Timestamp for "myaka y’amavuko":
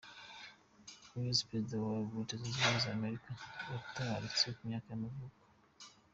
4.69-5.43